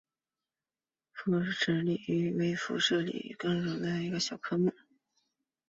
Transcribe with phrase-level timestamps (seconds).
[1.13, 1.95] 复齿脂鲤
[2.31, 4.57] 科为辐鳍鱼纲脂鲤目的一个科。